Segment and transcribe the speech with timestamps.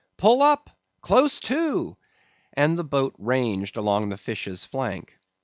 [0.17, 1.95] "Pull up!—close to!"
[2.53, 5.19] and the boat ranged along the fish's flank.